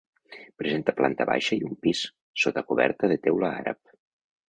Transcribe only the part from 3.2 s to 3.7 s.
teula